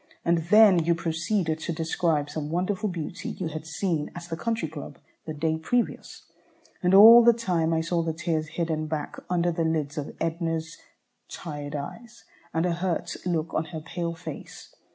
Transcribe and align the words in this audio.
And 0.25 0.39
then 0.49 0.83
you 0.83 0.95
proceeded 0.95 1.59
to 1.59 1.71
describe 1.73 2.27
some 2.31 2.49
wonderful 2.49 2.89
beauty 2.89 3.29
you 3.29 3.49
had 3.49 3.67
seen 3.67 4.09
at 4.15 4.23
the 4.23 4.35
Country 4.35 4.67
Club 4.67 4.97
the 5.27 5.33
day 5.35 5.59
previous, 5.59 6.23
and 6.81 6.95
all 6.95 7.23
the 7.23 7.33
time 7.33 7.71
I 7.71 7.81
saw 7.81 8.01
the 8.01 8.11
tears 8.11 8.47
hidden 8.47 8.87
back 8.87 9.17
under 9.29 9.51
the 9.51 9.63
lids 9.63 9.99
of 9.99 10.15
Edna's 10.19 10.79
tired 11.29 11.75
eyes, 11.75 12.23
and 12.51 12.65
a 12.65 12.73
hurt 12.73 13.15
look 13.27 13.53
on 13.53 13.65
her 13.65 13.79
pale 13.79 14.15
face. 14.15 14.73